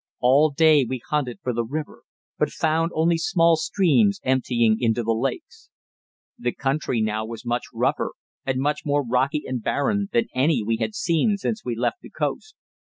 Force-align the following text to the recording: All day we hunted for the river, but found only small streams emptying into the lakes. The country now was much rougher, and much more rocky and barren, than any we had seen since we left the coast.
All 0.19 0.49
day 0.49 0.83
we 0.83 0.99
hunted 1.11 1.37
for 1.43 1.53
the 1.53 1.63
river, 1.63 2.01
but 2.39 2.49
found 2.49 2.89
only 2.95 3.19
small 3.19 3.55
streams 3.55 4.19
emptying 4.23 4.77
into 4.79 5.03
the 5.03 5.13
lakes. 5.13 5.69
The 6.39 6.53
country 6.53 7.01
now 7.01 7.23
was 7.23 7.45
much 7.45 7.65
rougher, 7.71 8.13
and 8.43 8.57
much 8.59 8.81
more 8.83 9.05
rocky 9.07 9.43
and 9.45 9.61
barren, 9.61 10.09
than 10.11 10.25
any 10.33 10.63
we 10.63 10.77
had 10.77 10.95
seen 10.95 11.37
since 11.37 11.63
we 11.63 11.75
left 11.75 12.01
the 12.01 12.09
coast. 12.09 12.55